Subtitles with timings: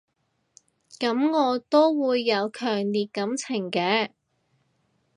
[0.97, 4.09] 噉我都會有強烈感情嘅